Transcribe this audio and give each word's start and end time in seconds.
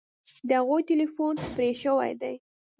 د 0.47 0.49
هغوی 0.59 0.81
ټیلیفون 0.89 1.35
پرې 1.53 1.69
شوی 1.83 2.11
دی 2.21 2.35